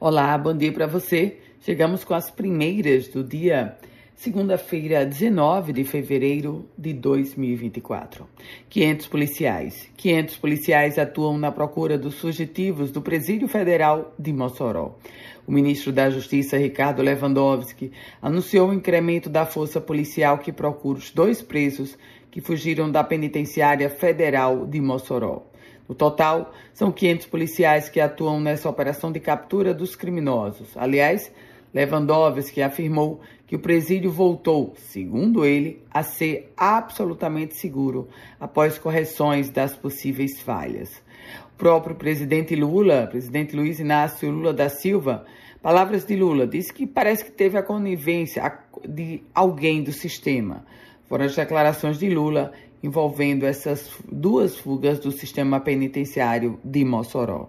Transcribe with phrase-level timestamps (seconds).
[0.00, 1.36] Olá, bom dia para você.
[1.60, 3.78] Chegamos com as primeiras do dia,
[4.16, 8.26] segunda-feira, 19 de fevereiro de 2024.
[8.68, 9.88] 500 policiais.
[9.96, 14.96] 500 policiais atuam na procura dos fugitivos do Presídio Federal de Mossoró.
[15.46, 21.12] O ministro da Justiça, Ricardo Lewandowski, anunciou o incremento da força policial que procura os
[21.12, 21.96] dois presos
[22.32, 25.46] que fugiram da penitenciária federal de Mossoró.
[25.88, 30.76] No total, são 500 policiais que atuam nessa operação de captura dos criminosos.
[30.76, 31.30] Aliás,
[31.74, 38.08] Lewandowski afirmou que o presídio voltou, segundo ele, a ser absolutamente seguro
[38.40, 41.02] após correções das possíveis falhas.
[41.52, 45.26] O próprio presidente Lula, presidente Luiz Inácio Lula da Silva,
[45.60, 48.58] palavras de Lula, disse que parece que teve a conivência
[48.88, 50.64] de alguém do sistema.
[51.08, 52.52] Foram as declarações de Lula
[52.84, 57.48] envolvendo essas duas fugas do sistema penitenciário de Mossoró.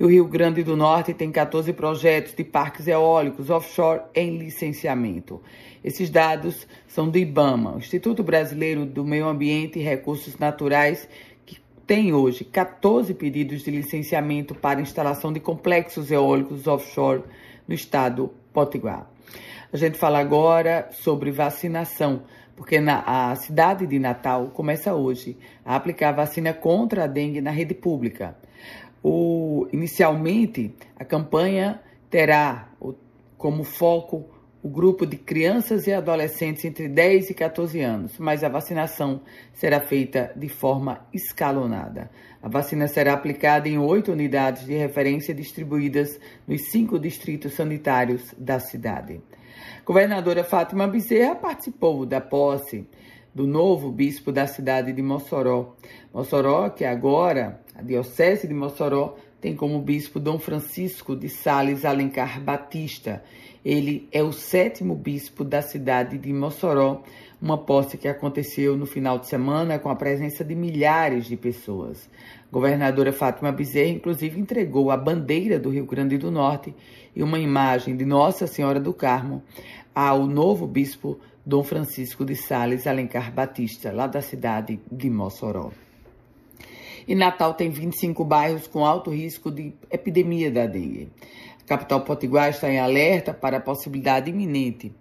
[0.00, 5.40] E o Rio Grande do Norte tem 14 projetos de parques eólicos offshore em licenciamento.
[5.84, 11.08] Esses dados são do IBAMA, Instituto Brasileiro do Meio Ambiente e Recursos Naturais,
[11.46, 17.22] que tem hoje 14 pedidos de licenciamento para instalação de complexos eólicos offshore
[17.68, 19.08] no estado Potiguar.
[19.72, 22.22] A gente fala agora sobre vacinação
[22.56, 27.50] porque na, a cidade de Natal começa hoje a aplicar vacina contra a dengue na
[27.50, 28.36] rede pública.
[29.02, 32.68] O, inicialmente, a campanha terá
[33.36, 34.26] como foco
[34.64, 39.20] o grupo de crianças e adolescentes entre 10 e 14 anos, mas a vacinação
[39.52, 42.10] será feita de forma escalonada.
[42.42, 48.58] A vacina será aplicada em oito unidades de referência distribuídas nos cinco distritos sanitários da
[48.58, 49.20] cidade.
[49.84, 52.88] Governadora Fátima Bezerra participou da posse
[53.34, 55.76] do novo bispo da cidade de Mossoró.
[56.10, 62.40] Mossoró, que agora a Diocese de Mossoró tem como bispo Dom Francisco de Sales Alencar
[62.40, 63.22] Batista.
[63.62, 67.02] Ele é o sétimo bispo da cidade de Mossoró,
[67.42, 72.08] uma posse que aconteceu no final de semana com a presença de milhares de pessoas.
[72.48, 76.74] A governadora Fátima Bezerra, inclusive, entregou a bandeira do Rio Grande do Norte
[77.14, 79.42] e uma imagem de Nossa Senhora do Carmo
[79.94, 85.70] ao novo bispo Dom Francisco de Sales Alencar Batista, lá da cidade de Mossoró.
[87.06, 91.08] E Natal tem 25 bairros com alto risco de epidemia da dengue.
[91.62, 94.92] A capital potiguar está em alerta para a possibilidade iminente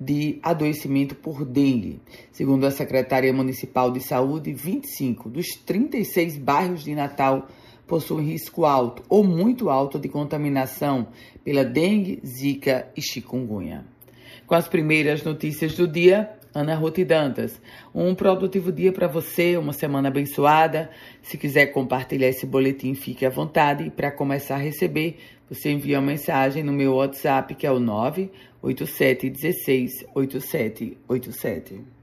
[0.00, 2.00] de adoecimento por dengue.
[2.30, 7.48] Segundo a Secretaria Municipal de Saúde, 25 dos 36 bairros de Natal
[7.86, 11.08] possuem risco alto ou muito alto de contaminação
[11.42, 13.84] pela dengue, zika e chikungunya.
[14.46, 17.60] Com as primeiras notícias do dia, Ana Ruth Dantas.
[17.94, 20.90] Um produtivo dia para você, uma semana abençoada.
[21.22, 23.90] Se quiser compartilhar esse boletim, fique à vontade.
[23.90, 29.30] Para começar a receber, você envia uma mensagem no meu WhatsApp, que é o 987
[29.30, 31.97] 16 8787.